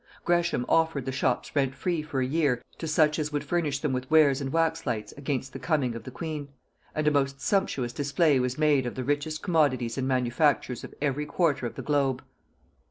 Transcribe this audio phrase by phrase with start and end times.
[0.25, 3.93] Gresham offered the shops rent free for a year to such as would furnish them
[3.93, 6.47] with wares and wax lights against the coming of the queen;
[6.95, 11.27] and a most sumptuous display was made of the richest commodities and manufactures of every
[11.27, 12.23] quarter of the globe.